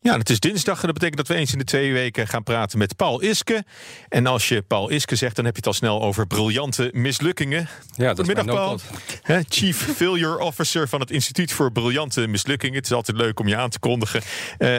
Ja, 0.00 0.18
het 0.18 0.30
is 0.30 0.40
dinsdag 0.40 0.80
en 0.80 0.84
dat 0.84 0.94
betekent 0.94 1.16
dat 1.16 1.28
we 1.28 1.34
eens 1.34 1.52
in 1.52 1.58
de 1.58 1.64
twee 1.64 1.92
weken 1.92 2.28
gaan 2.28 2.42
praten 2.42 2.78
met 2.78 2.96
Paul 2.96 3.22
Iske. 3.22 3.64
En 4.08 4.26
als 4.26 4.48
je 4.48 4.62
Paul 4.62 4.90
Iske 4.90 5.16
zegt, 5.16 5.36
dan 5.36 5.44
heb 5.44 5.54
je 5.54 5.60
het 5.60 5.68
al 5.68 5.74
snel 5.74 6.02
over 6.02 6.26
briljante 6.26 6.90
mislukkingen. 6.92 7.68
Ja, 7.94 8.14
dat 8.14 8.18
is 8.18 8.24
Goedemiddag, 8.24 8.54
Paul. 8.54 8.80
Hè, 9.22 9.40
Chief 9.48 9.76
Failure 9.96 10.38
Officer 10.38 10.88
van 10.88 11.00
het 11.00 11.10
Instituut 11.10 11.52
voor 11.52 11.72
Briljante 11.72 12.26
Mislukkingen. 12.26 12.76
Het 12.76 12.84
is 12.84 12.92
altijd 12.92 13.16
leuk 13.16 13.40
om 13.40 13.48
je 13.48 13.56
aan 13.56 13.70
te 13.70 13.78
kondigen. 13.78 14.22
Eh, 14.58 14.78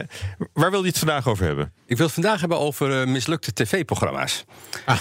waar 0.54 0.72
wil 0.72 0.82
je 0.82 0.88
het 0.88 0.98
vandaag 0.98 1.28
over 1.28 1.46
hebben? 1.46 1.74
Ik 1.86 1.98
wil 1.98 2.06
het 2.06 2.16
vandaag 2.16 2.40
hebben 2.40 2.60
over 2.60 3.02
eh, 3.02 3.08
mislukte 3.08 3.54
tv-programma's. 3.54 4.46
Ah. 4.86 5.00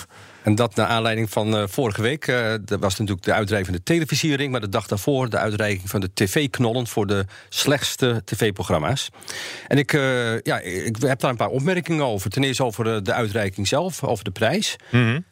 En 0.49 0.55
dat 0.55 0.75
naar 0.75 0.87
aanleiding 0.87 1.31
van 1.31 1.57
eh, 1.57 1.63
vorige 1.67 2.03
week. 2.03 2.27
eh 2.27 2.55
dat 2.65 2.81
was 2.81 2.99
natuurlijk 2.99 3.27
de 3.27 3.33
uitreiking 3.33 3.67
van 3.67 3.85
de 3.85 3.93
televisiering. 3.93 4.51
Maar 4.51 4.61
de 4.61 4.69
dag 4.69 4.87
daarvoor 4.87 5.31
de 5.31 5.39
uitreiking 5.39 5.91
van 5.91 6.01
de 6.01 6.11
tv-knollen 6.15 6.87
voor 6.87 7.07
de 7.07 7.25
slechtste 7.49 8.23
tv-programma's. 8.25 9.09
En 9.67 9.79
ik, 9.79 9.93
eh, 9.93 10.41
ja, 10.41 10.59
ik 10.61 10.97
heb 11.01 11.21
daar 11.21 11.31
een 11.31 11.37
paar 11.37 11.49
opmerkingen 11.49 12.05
over. 12.05 12.31
Ten 12.31 12.45
eerste 12.45 12.65
over 12.65 13.05
de 13.05 13.13
uitreiking 13.13 13.69
zelf, 13.69 14.05
over 14.05 14.25
de 14.25 14.31
prijs. 14.31 14.77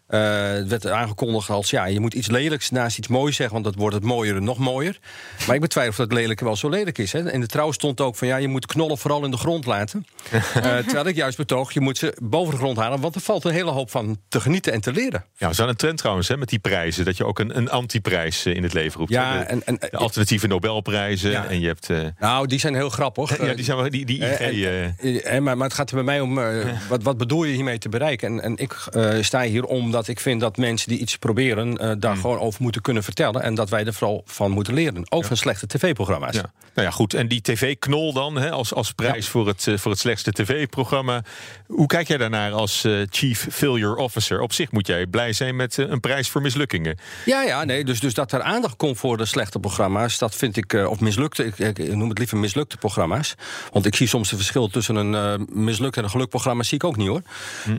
Eh, 0.06 0.20
het 0.50 0.68
werd 0.68 0.86
aangekondigd 0.86 1.50
als 1.50 1.70
ja, 1.70 1.84
je 1.84 2.00
moet 2.00 2.14
iets 2.14 2.28
lelijks 2.28 2.70
naast 2.70 2.98
iets 2.98 3.08
moois 3.08 3.36
zeggen, 3.36 3.54
want 3.54 3.64
dat 3.66 3.82
wordt 3.82 3.94
het 3.94 4.04
mooiere 4.04 4.40
nog 4.40 4.58
mooier. 4.58 4.98
Maar 5.46 5.54
ik 5.54 5.60
betwijfel 5.60 5.90
of 6.04 6.08
dat 6.08 6.18
lelijke 6.18 6.44
wel 6.44 6.56
zo 6.56 6.68
lelijk 6.68 6.98
is. 6.98 7.12
Hè. 7.12 7.32
In 7.32 7.40
de 7.40 7.46
trouw 7.46 7.72
stond 7.72 8.00
ook 8.00 8.16
van 8.16 8.28
ja, 8.28 8.36
je 8.36 8.48
moet 8.48 8.66
knollen 8.66 8.98
vooral 8.98 9.24
in 9.24 9.30
de 9.30 9.36
grond 9.36 9.66
laten. 9.66 10.06
Eh, 10.54 10.76
terwijl 10.76 11.06
ik 11.06 11.16
juist 11.16 11.36
betoog, 11.36 11.72
je 11.72 11.80
moet 11.80 11.98
ze 11.98 12.16
boven 12.22 12.50
de 12.52 12.58
grond 12.58 12.76
halen, 12.76 13.00
want 13.00 13.14
er 13.14 13.20
valt 13.20 13.44
een 13.44 13.52
hele 13.52 13.70
hoop 13.70 13.90
van 13.90 14.18
te 14.28 14.40
genieten 14.40 14.72
en 14.72 14.80
te 14.80 14.92
leren. 14.92 15.24
Ja, 15.36 15.48
we 15.48 15.54
zijn 15.54 15.68
een 15.68 15.76
trend 15.76 15.98
trouwens 15.98 16.28
hè, 16.28 16.36
met 16.36 16.48
die 16.48 16.58
prijzen. 16.58 17.04
Dat 17.04 17.16
je 17.16 17.24
ook 17.24 17.38
een, 17.38 17.56
een 17.56 17.70
antiprijs 17.70 18.44
eh, 18.44 18.54
in 18.54 18.62
het 18.62 18.72
leven 18.72 18.98
roept. 18.98 19.10
Ja, 19.12 19.38
De- 19.38 19.44
en- 19.44 19.62
en- 19.64 19.76
de 19.80 19.96
alternatieve 19.96 20.46
Nobelprijzen. 20.46 21.30
Ja. 21.30 21.46
En 21.46 21.60
je 21.60 21.66
hebt... 21.66 21.88
Nou, 22.18 22.46
die 22.46 22.58
zijn 22.58 22.74
heel 22.74 22.88
grappig. 22.90 23.38
ja, 23.46 23.54
die, 23.54 23.64
zijn 23.64 23.76
wel, 23.76 23.90
die, 23.90 24.04
die 24.06 24.22
IG... 24.24 25.22
En- 25.24 25.42
maar, 25.42 25.56
maar 25.56 25.66
het 25.66 25.76
gaat 25.76 25.88
er 25.90 25.94
bij 25.94 26.04
mij 26.04 26.20
om, 26.20 26.34
wat, 26.88 27.02
wat 27.02 27.16
bedoel 27.16 27.44
je 27.44 27.54
hiermee 27.54 27.78
te 27.78 27.88
bereiken? 27.88 28.28
En, 28.28 28.40
en 28.42 28.56
ik 28.56 28.74
sta 29.20 29.42
hier 29.42 29.64
omdat 29.96 30.10
ik 30.10 30.20
vind 30.20 30.40
dat 30.40 30.56
mensen 30.56 30.88
die 30.88 30.98
iets 30.98 31.16
proberen... 31.16 31.78
eh, 31.78 31.92
daar 31.98 32.16
gewoon 32.16 32.38
over 32.38 32.62
moeten 32.62 32.82
kunnen 32.82 33.02
vertellen... 33.02 33.42
en 33.42 33.54
dat 33.54 33.70
wij 33.70 33.84
er 33.84 33.94
vooral 33.94 34.22
van 34.26 34.50
moeten 34.50 34.74
leren. 34.74 35.10
Ook 35.10 35.24
van 35.24 35.36
slechte 35.36 35.66
tv-programma's. 35.66 36.34
Ja. 36.34 36.52
Nou 36.74 36.88
ja, 36.88 36.94
goed. 36.94 37.14
En 37.14 37.28
die 37.28 37.40
tv-knol 37.40 38.12
dan, 38.12 38.36
hè, 38.36 38.50
als, 38.50 38.74
als 38.74 38.92
prijs 38.92 39.28
voor, 39.28 39.46
het, 39.46 39.66
eh, 39.66 39.78
voor 39.78 39.90
het 39.90 40.00
slechtste 40.00 40.32
tv-programma. 40.32 41.22
Hoe 41.66 41.86
kijk 41.86 42.08
jij 42.08 42.16
daarnaar 42.16 42.52
als 42.52 42.84
eh, 42.84 42.92
Chief 43.10 43.46
Failure 43.50 43.96
Officer? 43.96 44.40
Op 44.40 44.52
zich 44.52 44.72
moet 44.72 44.86
jij 44.86 45.06
blij 45.06 45.32
zijn 45.32 45.56
met 45.56 45.76
een 45.76 46.00
prijs 46.00 46.28
voor 46.28 46.42
mislukkingen. 46.42 46.98
Ja, 47.24 47.42
ja, 47.42 47.64
nee. 47.64 47.84
Dus, 47.84 48.00
dus 48.00 48.14
dat 48.14 48.32
er 48.32 48.42
aandacht 48.42 48.76
komt 48.76 48.98
voor 48.98 49.16
de 49.16 49.24
slechte 49.24 49.58
programma's, 49.58 50.18
dat 50.18 50.34
vind 50.34 50.56
ik, 50.56 50.72
of 50.72 51.00
mislukte, 51.00 51.44
ik, 51.44 51.58
ik 51.58 51.94
noem 51.94 52.08
het 52.08 52.18
liever 52.18 52.38
mislukte 52.38 52.76
programma's. 52.76 53.34
Want 53.72 53.86
ik 53.86 53.94
zie 53.94 54.06
soms 54.06 54.30
het 54.30 54.38
verschil 54.38 54.68
tussen 54.68 54.96
een 54.96 55.46
mislukt 55.52 55.96
en 55.96 56.04
een 56.04 56.10
gelukprogramma, 56.10 56.62
zie 56.62 56.74
ik 56.76 56.84
ook 56.84 56.96
niet 56.96 57.08
hoor. 57.08 57.22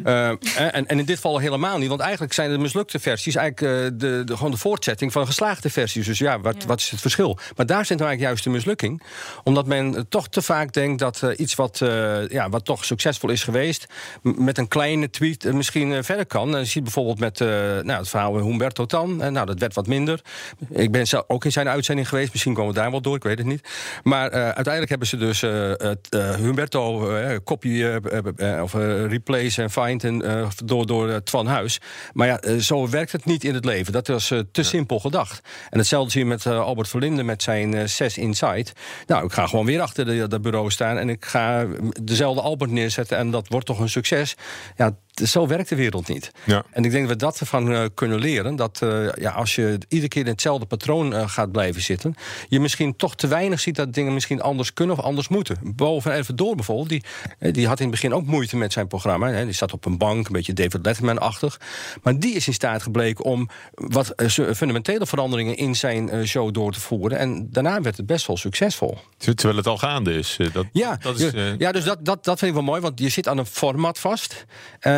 Eh, 0.03 0.29
en, 0.75 0.87
en 0.87 0.99
in 0.99 1.05
dit 1.05 1.15
geval 1.15 1.37
helemaal 1.37 1.77
niet, 1.77 1.89
want 1.89 2.01
eigenlijk 2.07 2.33
zijn 2.33 2.51
de 2.51 2.57
mislukte 2.57 2.99
versies 2.99 3.35
eigenlijk 3.35 3.73
eh, 3.73 3.99
de, 3.99 4.23
de, 4.25 4.35
gewoon 4.35 4.51
de 4.51 4.57
voortzetting 4.57 5.11
van 5.11 5.25
geslaagde 5.25 5.69
versies. 5.69 6.05
Dus 6.05 6.17
ja 6.17 6.39
wat, 6.39 6.63
wat 6.63 6.79
is 6.79 6.89
het 6.89 7.01
verschil? 7.01 7.37
Maar 7.55 7.65
daar 7.65 7.85
zit 7.85 7.97
nou 7.97 8.09
eigenlijk 8.09 8.21
juist 8.21 8.43
de 8.43 8.49
mislukking, 8.49 9.01
omdat 9.43 9.65
men 9.65 10.05
toch 10.09 10.27
te 10.27 10.41
vaak 10.41 10.73
denkt 10.73 10.99
dat 10.99 11.23
eh, 11.23 11.29
iets 11.37 11.55
wat, 11.55 11.81
eh, 11.81 12.29
ja, 12.29 12.49
wat 12.49 12.65
toch 12.65 12.85
succesvol 12.85 13.29
is 13.29 13.43
geweest, 13.43 13.85
met 14.21 14.57
een 14.57 14.67
kleine 14.67 15.09
tweet 15.09 15.53
misschien 15.53 16.03
verder 16.03 16.25
kan. 16.25 16.53
En 16.53 16.59
je 16.59 16.65
ziet 16.65 16.83
bijvoorbeeld 16.83 17.19
met 17.19 17.39
nou, 17.39 17.99
het 17.99 18.09
verhaal 18.09 18.33
van 18.33 18.43
Humberto 18.43 18.85
Tan. 18.85 19.15
Nou, 19.17 19.45
dat 19.45 19.59
werd 19.59 19.73
wat 19.73 19.87
minder. 19.87 20.21
Ik 20.69 20.91
ben 20.91 21.07
zelf 21.07 21.23
ook 21.27 21.45
in 21.45 21.51
zijn 21.51 21.67
uitzending 21.67 22.09
geweest. 22.09 22.31
Misschien 22.31 22.53
komen 22.53 22.73
we 22.73 22.79
daar 22.79 22.91
wel 22.91 23.01
door, 23.01 23.15
ik 23.15 23.23
weet 23.23 23.37
het 23.37 23.47
niet. 23.47 23.67
Maar 24.03 24.31
uiteindelijk 24.31 24.89
hebben 24.89 25.07
ze 25.07 25.17
dus 25.17 25.41
Humberto 26.37 27.11
copy 27.43 27.83
of 28.61 28.73
replace 29.07 29.61
en 29.61 29.71
find 29.71 30.03
en, 30.03 30.23
door, 30.65 30.85
door 30.85 31.09
het 31.09 31.29
Van 31.29 31.47
Huis. 31.47 31.79
Maar 32.13 32.27
ja, 32.27 32.39
eh, 32.39 32.55
zo 32.55 32.89
werkt 32.89 33.11
het 33.11 33.25
niet 33.25 33.43
in 33.43 33.53
het 33.53 33.65
leven. 33.65 33.93
Dat 33.93 34.07
was 34.07 34.31
eh, 34.31 34.39
te 34.51 34.63
simpel 34.63 34.99
gedacht. 34.99 35.41
En 35.69 35.77
hetzelfde 35.77 36.11
zie 36.11 36.21
je 36.21 36.27
met 36.27 36.45
eh, 36.45 36.59
Albert 36.59 36.87
Verlinde 36.87 37.23
met 37.23 37.43
zijn 37.43 37.89
6 37.89 38.17
Inside. 38.17 38.65
Nou, 39.05 39.25
ik 39.25 39.31
ga 39.31 39.47
gewoon 39.47 39.65
weer 39.65 39.81
achter 39.81 40.29
dat 40.29 40.41
bureau 40.41 40.71
staan 40.71 40.97
en 40.97 41.09
ik 41.09 41.25
ga 41.25 41.63
mm, 41.63 41.91
dezelfde 42.03 42.41
Albert 42.41 42.71
neerzetten 42.71 43.17
en 43.17 43.31
dat 43.31 43.47
wordt 43.47 43.65
toch 43.65 43.79
een 43.79 43.89
succes. 43.89 44.35
Ja, 44.75 44.97
zo 45.25 45.47
werkt 45.47 45.69
de 45.69 45.75
wereld 45.75 46.07
niet. 46.07 46.31
Ja. 46.43 46.63
En 46.71 46.83
ik 46.83 46.91
denk 46.91 47.07
dat 47.07 47.11
we 47.11 47.25
dat 47.25 47.39
ervan 47.39 47.71
eh, 47.71 47.85
kunnen 47.93 48.19
leren. 48.19 48.55
Dat 48.55 48.81
eh, 48.81 49.07
ja, 49.15 49.31
als 49.31 49.55
je 49.55 49.77
iedere 49.87 50.07
keer 50.07 50.21
in 50.21 50.27
hetzelfde 50.27 50.65
patroon 50.65 51.13
eh, 51.13 51.29
gaat 51.29 51.51
blijven 51.51 51.81
zitten, 51.81 52.15
je 52.49 52.59
misschien 52.59 52.95
toch 52.95 53.15
te 53.15 53.27
weinig 53.27 53.59
ziet 53.59 53.75
dat 53.75 53.93
dingen 53.93 54.13
misschien 54.13 54.41
anders 54.41 54.73
kunnen 54.73 54.97
of 54.97 55.03
anders 55.03 55.27
moeten. 55.27 55.57
Boven 55.63 56.13
even 56.13 56.35
door 56.35 56.55
bijvoorbeeld, 56.55 56.89
die, 56.89 57.03
die 57.51 57.67
had 57.67 57.79
in 57.79 57.85
het 57.85 57.93
begin 57.93 58.13
ook 58.13 58.25
moeite 58.25 58.57
met 58.57 58.73
zijn 58.73 58.87
programma. 58.87 59.27
Hè. 59.27 59.45
Die 59.45 59.53
zat 59.53 59.73
op 59.73 59.85
een 59.85 59.97
bank, 59.97 60.27
een 60.27 60.33
beetje 60.33 60.53
David 60.53 60.85
Letterman-achtig. 60.85 61.59
Maar 62.03 62.19
die 62.19 62.33
is 62.33 62.47
in 62.47 62.53
staat 62.53 62.83
gebleken 62.83 63.25
om 63.25 63.49
wat 63.73 64.13
fundamentele 64.55 65.05
veranderingen 65.05 65.57
in 65.57 65.75
zijn 65.75 66.27
show 66.27 66.53
door 66.53 66.71
te 66.71 66.79
voeren. 66.79 67.17
En 67.17 67.47
daarna 67.51 67.81
werd 67.81 67.97
het 67.97 68.05
best 68.05 68.27
wel 68.27 68.37
succesvol. 68.37 68.97
Ter- 69.17 69.35
Terwijl 69.35 69.57
het 69.57 69.67
al 69.67 69.77
gaande 69.77 70.13
is. 70.13 70.37
Dat, 70.53 70.65
Ja, 70.71 70.97
dat 71.01 71.19
is, 71.19 71.31
ja 71.57 71.71
dus 71.71 71.83
dat, 71.83 72.05
dat, 72.05 72.23
dat 72.23 72.39
vind 72.39 72.51
ik 72.51 72.57
wel 72.57 72.65
mooi, 72.67 72.81
want 72.81 72.99
je 72.99 73.09
zit 73.09 73.27
aan 73.27 73.37
een 73.37 73.45
format 73.45 73.99
vast. 73.99 74.45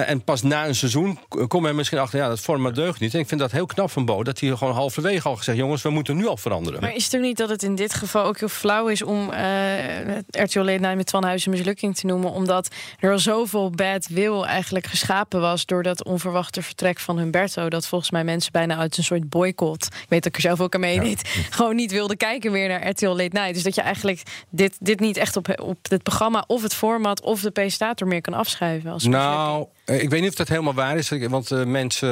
En 0.10 0.22
pas 0.24 0.42
na 0.42 0.68
een 0.68 0.76
seizoen 0.76 1.20
k- 1.30 1.48
kom 1.50 1.68
je 1.68 1.74
misschien 1.74 1.98
achter, 2.00 2.20
ja, 2.20 2.28
dat 2.28 2.40
format 2.40 2.76
deugt 2.76 3.00
niet. 3.00 3.14
En 3.14 3.20
ik 3.20 3.28
vind 3.28 3.40
dat 3.40 3.52
heel 3.52 3.66
knap 3.66 3.92
van 3.92 4.06
Bo, 4.06 4.24
dat 4.24 4.40
hij 4.40 4.56
gewoon 4.58 4.74
halverwege 4.74 5.28
al 5.28 5.36
gezegd... 5.36 5.58
jongens, 5.58 5.82
we 5.82 5.90
moeten 5.90 6.16
nu 6.18 6.28
al 6.28 6.38
veranderen. 6.38 6.82
Maar 6.82 6.94
is 6.96 7.04
het 7.06 7.16
ook 7.16 7.22
niet 7.22 7.38
dat 7.38 7.50
het 7.50 7.64
in 7.64 7.76
dit 7.76 7.94
geval 7.94 8.24
ook 8.26 8.40
heel 8.40 8.48
flauw 8.48 8.88
is 8.88 9.02
om 9.04 9.32
eh 9.32 10.18
RTL 10.30 10.60
Night 10.60 10.96
met 10.96 11.06
Twan 11.06 11.24
Huis 11.24 11.46
een 11.46 11.52
mislukking 11.52 11.96
te 11.96 12.06
noemen? 12.06 12.32
Omdat 12.32 12.68
er 13.00 13.12
al 13.12 13.20
zoveel 13.20 13.70
bad 13.70 14.08
will 14.08 14.42
eigenlijk 14.42 14.86
geschapen 14.88 15.42
was 15.42 15.66
door 15.66 15.84
dat 15.84 16.04
onverwachte 16.06 16.62
vertrek 16.62 17.00
van 17.00 17.18
Humberto. 17.20 17.70
Dat 17.70 17.88
volgens 17.88 18.12
mij 18.12 18.24
mensen 18.24 18.52
bijna 18.52 18.78
uit 18.78 18.98
een 18.98 19.04
soort 19.04 19.30
boycott, 19.30 19.86
ik 19.86 20.06
weet 20.10 20.24
dat 20.24 20.26
ik 20.26 20.36
er 20.36 20.42
zelf 20.42 20.62
ook 20.62 20.74
aan 20.74 20.80
meedeed, 20.80 21.22
gewoon 21.50 21.76
niet 21.76 21.92
wilden 21.92 22.18
kijken 22.18 22.52
weer 22.52 22.68
naar 22.68 22.88
RTL 22.90 23.08
Late 23.08 23.30
Night. 23.32 23.54
Dus 23.54 23.64
dat 23.64 23.76
je 23.76 23.82
eigenlijk 23.82 24.24
dit, 24.50 24.78
dit 24.80 25.00
niet 25.00 25.18
echt 25.18 25.38
op, 25.38 25.62
op 25.62 25.78
het 25.90 26.04
programma 26.04 26.44
of 26.48 26.62
het 26.62 26.74
format 26.76 27.22
of 27.22 27.42
de 27.42 27.52
presentator 27.52 28.08
meer 28.08 28.22
kan 28.22 28.34
afschuiven. 28.34 28.92
Als 28.92 29.04
Nou, 29.04 29.66
ik 29.92 30.10
weet 30.10 30.22
niet 30.22 30.30
of 30.30 30.36
dat 30.36 30.48
helemaal 30.48 30.74
waar 30.74 30.98
is. 30.98 31.10
Want 31.30 31.52
eh, 31.52 31.64
mensen. 31.64 32.10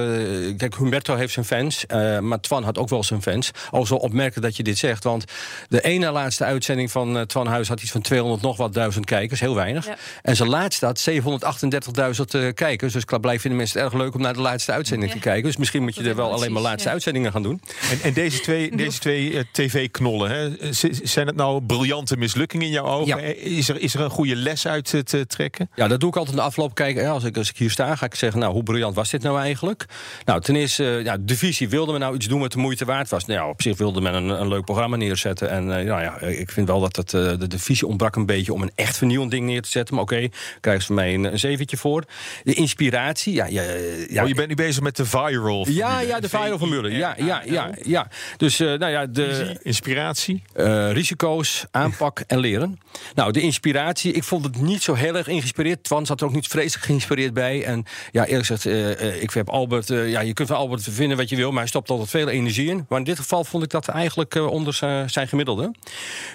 eh, 0.49 0.57
Kijk, 0.57 0.75
Humberto 0.77 1.15
heeft 1.15 1.33
zijn 1.33 1.45
fans. 1.45 1.85
eh, 1.85 2.19
maar 2.19 2.39
Twan 2.39 2.63
had 2.63 2.77
ook 2.77 2.89
wel 2.89 3.03
zijn 3.03 3.21
fans. 3.21 3.51
Al 3.71 3.85
zo 3.85 3.95
opmerkelijk 3.95 4.45
dat 4.47 4.57
je 4.57 4.63
dit 4.63 4.77
zegt. 4.77 5.03
Want 5.03 5.23
de 5.69 5.81
ene 5.81 6.11
laatste 6.11 6.43
uitzending 6.43 6.91
van 6.91 7.17
eh, 7.17 7.21
Twan 7.23 7.47
Huis 7.47 7.67
had 7.67 7.81
iets 7.81 7.91
van 7.91 8.01
200 8.01 8.41
nog 8.41 8.57
wat 8.57 8.73
duizend 8.73 9.05
kijkers. 9.05 9.39
Heel 9.39 9.55
weinig. 9.55 9.85
Ja. 9.85 9.97
En 10.21 10.35
zijn 10.35 10.49
laatste 10.49 10.85
had 10.85 10.99
738.000 11.09 12.33
eh, 12.35 12.53
kijkers. 12.53 12.93
Dus 12.93 13.05
klaarblijf 13.05 13.41
vinden 13.41 13.59
mensen 13.59 13.81
het 13.81 13.91
erg 13.91 14.01
leuk 14.01 14.13
om 14.15 14.21
naar 14.21 14.33
de 14.33 14.41
laatste 14.41 14.71
uitzending 14.71 15.11
Ja. 15.11 15.17
te 15.17 15.23
kijken. 15.23 15.43
Dus 15.43 15.57
misschien 15.57 15.83
moet 15.83 15.95
je 15.95 16.01
Dat 16.01 16.09
er 16.11 16.15
wel 16.17 16.31
alleen 16.31 16.51
maar 16.51 16.61
laatste 16.61 16.87
ja. 16.87 16.93
uitzendingen 16.93 17.31
gaan 17.31 17.43
doen. 17.43 17.61
en, 17.91 17.99
en 18.03 18.13
deze 18.13 18.39
twee, 18.39 18.75
deze 18.75 18.99
twee 18.99 19.37
eh, 19.37 19.43
tv-knollen, 19.51 20.57
zijn 21.03 21.27
het 21.27 21.35
nou 21.35 21.61
briljante 21.61 22.17
mislukkingen 22.17 22.65
in 22.65 22.71
jouw 22.71 22.85
ogen? 22.85 23.07
Ja. 23.07 23.17
Eh, 23.19 23.45
Is, 23.57 23.69
er, 23.69 23.79
is 23.81 23.93
er 23.93 24.01
een 24.01 24.09
goede 24.09 24.35
les 24.35 24.67
uit 24.67 24.93
eh, 24.93 24.99
te 24.99 25.27
trekken? 25.27 25.69
Ja, 25.75 25.87
dat 25.87 25.99
doe 25.99 26.09
ik 26.09 26.15
altijd 26.15 26.35
in 26.35 26.41
de 26.41 26.47
afloop 26.47 26.75
kijken. 26.75 27.03
Ja, 27.03 27.09
Als 27.11 27.23
ik, 27.23 27.37
als 27.37 27.49
ik 27.49 27.57
hier 27.57 27.66
sta, 27.69 27.95
ga 27.95 28.05
ik 28.05 28.15
zeggen, 28.15 28.39
nou, 28.39 28.53
hoe 28.53 28.63
briljant 28.63 28.95
was 28.95 29.09
dit 29.09 29.23
nou 29.23 29.39
eigenlijk? 29.39 29.85
Nou, 30.25 30.41
ten 30.41 30.55
eerste, 30.55 30.97
eh, 30.97 31.03
ja, 31.03 31.17
de 31.19 31.37
visie. 31.37 31.69
Wilde 31.69 31.91
men 31.91 32.01
nou 32.01 32.15
iets 32.15 32.27
doen 32.27 32.39
wat 32.39 32.51
de 32.51 32.57
moeite 32.57 32.85
waard 32.85 33.09
was? 33.09 33.25
Nou, 33.25 33.39
ja, 33.39 33.49
op 33.49 33.61
zich 33.61 33.77
wilde 33.77 34.01
men 34.01 34.13
een, 34.13 34.29
een 34.29 34.47
leuk 34.47 34.65
programma 34.65 34.95
neerzetten. 34.95 35.49
En 35.49 35.77
eh, 35.77 35.85
nou 35.85 36.01
ja, 36.01 36.19
ik 36.19 36.51
vind 36.51 36.67
wel 36.67 36.79
dat 36.79 36.95
het, 36.95 37.13
eh, 37.13 37.21
de, 37.21 37.47
de 37.47 37.59
visie 37.59 37.87
ontbrak 37.87 38.15
een 38.15 38.25
beetje 38.25 38.53
om 38.53 38.61
een 38.61 38.71
echt 38.75 38.97
vernieuwend 38.97 39.31
ding 39.31 39.45
neer 39.45 39.61
te 39.61 39.69
zetten. 39.69 39.95
Maar 39.95 40.03
oké, 40.03 40.27
krijg 40.59 40.79
je 40.79 40.85
van 40.85 40.95
mij 40.95 41.13
een, 41.13 41.23
een 41.23 41.39
zeventje 41.39 41.77
voor. 41.77 42.03
De 42.43 42.53
inspiratie, 42.53 43.33
ja... 43.33 43.45
ja, 43.45 43.63
ja 44.09 44.21
oh, 44.21 44.27
je 44.27 44.35
bent 44.35 44.47
nu 44.47 44.55
bezig 44.55 44.83
met 44.83 44.95
de 44.95 45.05
viral 45.05 45.65
ja, 45.69 45.99
ja, 45.99 46.19
de 46.19 46.29
viral 46.29 46.57
formule. 46.57 46.91
Ja, 46.91 47.15
ja, 47.17 47.41
ja, 47.45 47.71
ja. 47.83 48.07
Dus, 48.37 48.59
eh, 48.59 48.67
nou 48.67 48.91
ja, 48.91 49.05
de... 49.05 49.59
Inspiratie? 49.61 50.43
Eh, 50.53 50.91
risico's, 50.91 51.65
aanpak 51.71 52.23
en 52.27 52.39
leren. 52.39 52.79
Nou, 53.15 53.31
de 53.31 53.41
inspiratie, 53.41 54.13
ik 54.13 54.23
vond 54.23 54.43
het 54.43 54.61
niet 54.61 54.81
zo 54.83 54.93
heel 54.93 55.15
erg 55.15 55.25
geïnspireerd. 55.25 55.83
Twan 55.83 56.05
zat 56.05 56.21
er 56.21 56.27
ook 56.27 56.33
niet 56.33 56.47
vreselijk 56.47 56.85
geïnspireerd 56.85 57.33
bij. 57.33 57.56
En 57.63 57.85
ja, 58.11 58.25
eerlijk 58.25 58.45
gezegd, 58.45 58.65
uh, 58.65 59.21
ik 59.21 59.31
heb 59.31 59.49
Albert... 59.49 59.87
ja, 59.87 60.19
je 60.19 60.33
kunt 60.33 60.47
van 60.47 60.57
Albert 60.57 60.83
vinden 60.89 61.17
wat 61.17 61.29
je 61.29 61.35
wil, 61.35 61.49
maar 61.49 61.59
hij 61.59 61.67
stopt 61.67 61.89
altijd 61.89 62.09
veel 62.09 62.27
energie 62.27 62.69
in. 62.69 62.85
Maar 62.89 62.99
in 62.99 63.05
dit 63.05 63.19
geval 63.19 63.43
vond 63.43 63.63
ik 63.63 63.69
dat 63.69 63.87
eigenlijk 63.87 64.35
onder 64.35 64.73
zijn 65.05 65.27
gemiddelde. 65.27 65.71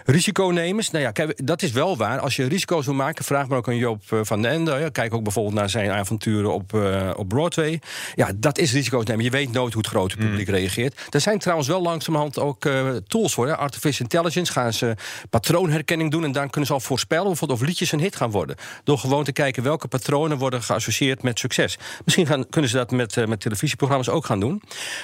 Risiconemers, 0.05 0.91
nou 0.91 1.05
ja, 1.05 1.11
kijk, 1.11 1.47
dat 1.47 1.63
is 1.63 1.71
wel 1.71 1.97
waar. 1.97 2.19
Als 2.19 2.37
je 2.37 2.47
risico's 2.47 2.85
wil 2.85 2.95
maken, 2.95 3.25
vraag 3.25 3.49
maar 3.49 3.59
ook 3.59 3.69
aan 3.69 3.77
Joop 3.77 4.03
van 4.23 4.43
den 4.43 4.51
Ende. 4.51 4.71
Ja, 4.71 4.89
kijk 4.89 5.15
ook 5.15 5.23
bijvoorbeeld 5.23 5.55
naar 5.55 5.71
zijn 5.71 5.91
avonturen 5.91 6.53
op, 6.53 6.73
op 7.17 7.29
Broadway. 7.29 7.81
Ja, 8.15 8.31
dat 8.37 8.59
is 8.59 8.73
risico's 8.73 9.05
nemen. 9.05 9.25
Je 9.25 9.31
weet 9.31 9.53
nooit 9.53 9.73
hoe 9.73 9.83
het 9.83 9.91
grote 9.91 10.17
publiek 10.17 10.49
mm. 10.49 10.55
reageert. 10.55 11.01
Er 11.11 11.21
zijn 11.21 11.39
trouwens 11.39 11.69
wel 11.69 11.83
langzamerhand 11.83 12.39
ook 12.39 12.69
tools 13.07 13.35
voor. 13.35 13.47
Hè. 13.47 13.57
Artificial 13.57 14.09
intelligence 14.11 14.53
gaan 14.53 14.73
ze 14.73 14.95
patroonherkenning 15.31 16.11
doen... 16.11 16.25
en 16.25 16.33
dan 16.33 16.51
kunnen 16.51 16.67
ze 16.67 16.73
al 16.73 16.81
voorspellen 16.81 17.27
bijvoorbeeld 17.27 17.61
of 17.61 17.67
liedjes 17.67 17.93
een 17.93 18.01
hit 18.01 18.17
gaan 18.17 18.31
worden. 18.31 18.57
Door 18.85 18.99
gewoon 18.99 19.25
te 19.25 19.33
kijken 19.33 19.63
welke 19.63 19.89
patronen 19.89 20.39
worden 20.39 20.63
geassocieerd 20.63 21.01
met 21.23 21.39
succes. 21.39 21.79
Misschien 22.05 22.27
gaan, 22.27 22.49
kunnen 22.49 22.71
ze 22.71 22.77
dat 22.77 22.91
met, 22.91 23.17
uh, 23.17 23.27
met 23.27 23.41
televisieprogramma's 23.41 24.09
ook 24.09 24.25
gaan 24.25 24.41
doen. 24.41 24.63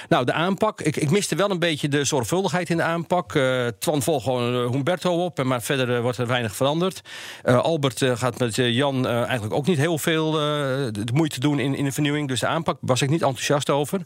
Nou, 0.09 0.25
de 0.25 0.33
aanpak. 0.33 0.81
Ik, 0.81 0.95
ik 0.95 1.11
miste 1.11 1.35
wel 1.35 1.49
een 1.49 1.59
beetje 1.59 1.87
de 1.87 2.03
zorgvuldigheid 2.03 2.69
in 2.69 2.77
de 2.77 2.83
aanpak. 2.83 3.33
Uh, 3.33 3.67
Twan 3.79 4.01
volgt 4.01 4.23
gewoon 4.23 4.55
uh, 4.55 4.69
Humberto 4.69 5.23
op, 5.23 5.43
maar 5.43 5.61
verder 5.61 6.01
wordt 6.01 6.17
er 6.17 6.27
weinig 6.27 6.55
veranderd. 6.55 7.01
Albert 7.43 8.03
gaat 8.13 8.39
met 8.39 8.55
Jan 8.55 9.07
eigenlijk 9.07 9.53
ook 9.53 9.65
niet 9.65 9.77
heel 9.77 9.97
veel 9.97 10.31
de 10.31 11.13
moeite 11.13 11.39
doen 11.39 11.59
in, 11.59 11.75
in 11.75 11.83
de 11.83 11.91
vernieuwing. 11.91 12.27
Dus 12.27 12.39
de 12.39 12.47
aanpak 12.47 12.77
was 12.81 13.01
ik 13.01 13.09
niet 13.09 13.21
enthousiast 13.21 13.69
over. 13.69 14.01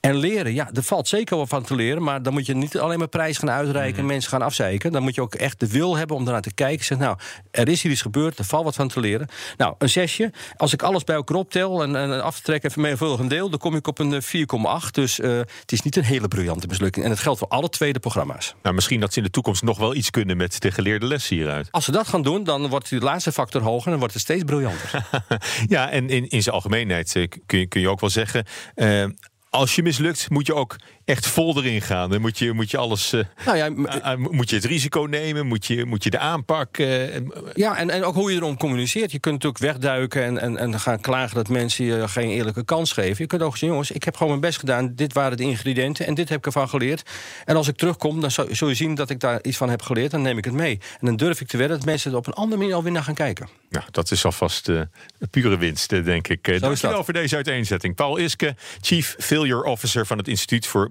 En 0.00 0.16
leren, 0.16 0.54
ja, 0.54 0.70
er 0.72 0.82
valt 0.82 1.08
zeker 1.08 1.36
wel 1.36 1.46
van 1.46 1.62
te 1.62 1.74
leren. 1.74 2.02
Maar 2.02 2.22
dan 2.22 2.32
moet 2.32 2.46
je 2.46 2.54
niet 2.54 2.78
alleen 2.78 2.98
maar 2.98 3.08
prijs 3.08 3.38
gaan 3.38 3.50
uitreiken 3.50 3.96
en 3.96 4.04
mhm. 4.04 4.12
mensen 4.12 4.30
gaan 4.30 4.42
afzeiken. 4.42 4.92
Dan 4.92 5.02
moet 5.02 5.14
je 5.14 5.20
ook 5.20 5.34
echt 5.34 5.60
de 5.60 5.68
wil 5.68 5.96
hebben 5.96 6.16
om 6.16 6.26
ernaar 6.26 6.42
te 6.42 6.54
kijken. 6.54 6.84
Zeg, 6.84 6.98
nou, 6.98 7.16
er 7.50 7.68
is 7.68 7.82
hier 7.82 7.92
iets 7.92 8.02
gebeurd, 8.02 8.38
er 8.38 8.44
valt 8.44 8.64
wat 8.64 8.74
van 8.74 8.88
te 8.88 9.00
leren. 9.00 9.28
Nou, 9.56 9.74
een 9.78 9.88
zesje. 9.88 10.32
Als 10.56 10.72
ik 10.72 10.82
alles 10.82 11.04
bij 11.04 11.14
elkaar 11.14 11.31
optel 11.34 11.82
en, 11.82 11.96
en 11.96 12.22
aftrek 12.22 12.64
even 12.64 12.82
menigvuldig 12.82 13.20
een 13.20 13.28
deel, 13.28 13.50
dan 13.50 13.58
kom 13.58 13.74
ik 13.74 13.86
op 13.86 13.98
een 13.98 14.22
4,8. 14.22 14.28
Eh, 14.28 14.88
dus 14.90 15.18
uh, 15.18 15.38
het 15.38 15.72
is 15.72 15.82
niet 15.82 15.96
een 15.96 16.04
hele 16.04 16.28
briljante 16.28 16.66
mislukking. 16.66 17.04
En 17.04 17.10
het 17.10 17.20
geldt 17.20 17.38
voor 17.38 17.48
alle 17.48 17.68
tweede 17.68 17.98
programma's. 17.98 18.54
Nou, 18.62 18.74
misschien 18.74 19.00
dat 19.00 19.12
ze 19.12 19.18
in 19.18 19.24
de 19.24 19.30
toekomst 19.30 19.62
nog 19.62 19.78
wel 19.78 19.94
iets 19.94 20.10
kunnen 20.10 20.36
met 20.36 20.60
de 20.60 20.70
geleerde 20.70 21.06
les 21.06 21.28
hieruit. 21.28 21.68
Als 21.70 21.84
ze 21.84 21.92
dat 21.92 22.08
gaan 22.08 22.22
doen, 22.22 22.44
dan 22.44 22.68
wordt 22.68 22.88
die 22.88 23.00
laatste 23.00 23.32
factor 23.32 23.62
hoger 23.62 23.92
en 23.92 23.98
wordt 23.98 24.14
het 24.14 24.22
steeds 24.22 24.44
briljanter. 24.44 25.06
ja, 25.68 25.90
en 25.90 26.08
in, 26.08 26.28
in 26.28 26.42
zijn 26.42 26.54
algemeenheid 26.54 27.16
eh, 27.16 27.28
kun 27.46 27.58
je, 27.58 27.66
kun 27.66 27.80
je 27.80 27.88
ook 27.88 28.00
wel 28.00 28.10
zeggen. 28.10 28.46
Uh, 28.76 29.04
als 29.50 29.74
je 29.74 29.82
mislukt, 29.82 30.30
moet 30.30 30.46
je 30.46 30.54
ook 30.54 30.76
echt 31.04 31.26
vol 31.26 31.56
erin 31.56 31.82
gaan. 31.82 32.10
Dan 32.10 32.20
moet 32.20 32.38
je, 32.38 32.52
moet 32.52 32.70
je 32.70 32.76
alles. 32.76 33.12
Uh, 33.12 33.22
nou 33.44 33.56
ja, 33.56 33.68
uh, 33.68 34.26
moet 34.30 34.50
je 34.50 34.56
het 34.56 34.64
risico 34.64 35.00
nemen? 35.00 35.46
Moet 35.46 35.66
je, 35.66 35.84
moet 35.84 36.04
je 36.04 36.10
de 36.10 36.18
aanpak. 36.18 36.78
Uh, 36.78 37.16
ja, 37.54 37.76
en, 37.76 37.90
en 37.90 38.04
ook 38.04 38.14
hoe 38.14 38.32
je 38.32 38.36
erom 38.36 38.56
communiceert. 38.56 39.12
Je 39.12 39.18
kunt 39.18 39.34
natuurlijk 39.42 39.62
wegduiken 39.62 40.24
en, 40.24 40.38
en, 40.38 40.56
en 40.56 40.80
gaan 40.80 41.00
klagen 41.00 41.34
dat 41.34 41.48
mensen 41.48 41.84
je 41.84 42.08
geen 42.08 42.28
eerlijke 42.28 42.64
kans 42.64 42.92
geven. 42.92 43.16
Je 43.18 43.26
kunt 43.26 43.42
ook 43.42 43.50
zeggen: 43.50 43.68
jongens, 43.68 43.90
ik 43.90 44.04
heb 44.04 44.14
gewoon 44.14 44.28
mijn 44.28 44.40
best 44.40 44.58
gedaan. 44.58 44.94
Dit 44.94 45.12
waren 45.12 45.36
de 45.36 45.42
ingrediënten 45.42 46.06
en 46.06 46.14
dit 46.14 46.28
heb 46.28 46.38
ik 46.38 46.46
ervan 46.46 46.68
geleerd. 46.68 47.10
En 47.44 47.56
als 47.56 47.68
ik 47.68 47.76
terugkom, 47.76 48.20
dan 48.20 48.30
zul 48.30 48.68
je 48.68 48.74
zien 48.74 48.94
dat 48.94 49.10
ik 49.10 49.20
daar 49.20 49.42
iets 49.42 49.56
van 49.56 49.70
heb 49.70 49.82
geleerd. 49.82 50.10
Dan 50.10 50.22
neem 50.22 50.38
ik 50.38 50.44
het 50.44 50.54
mee. 50.54 50.80
En 51.00 51.06
dan 51.06 51.16
durf 51.16 51.40
ik 51.40 51.46
te 51.46 51.56
wedden 51.56 51.76
dat 51.76 51.86
mensen 51.86 52.10
er 52.10 52.16
op 52.16 52.26
een 52.26 52.32
andere 52.32 52.60
manier 52.60 52.74
alweer 52.74 52.92
naar 52.92 53.02
gaan 53.02 53.14
kijken. 53.14 53.48
Ja, 53.68 53.84
dat 53.90 54.10
is 54.10 54.24
alvast 54.24 54.68
uh, 54.68 54.82
pure 55.30 55.58
winst, 55.58 55.88
denk 55.88 56.28
ik. 56.28 56.46
Zo 56.46 56.58
Dankjewel 56.58 57.04
voor 57.04 57.12
deze 57.12 57.36
uiteenzetting. 57.36 57.94
Paul 57.94 58.16
Iske, 58.16 58.54
Chief 58.80 59.14
Failure 59.18 59.64
Officer 59.64 60.06
van 60.06 60.18
het 60.18 60.28
Instituut 60.28 60.66
voor 60.66 60.90